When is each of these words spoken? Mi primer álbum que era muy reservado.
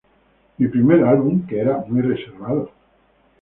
Mi 0.57 0.67
primer 0.75 1.03
álbum 1.03 1.45
que 1.45 1.59
era 1.59 1.85
muy 1.87 2.01
reservado. 2.01 2.71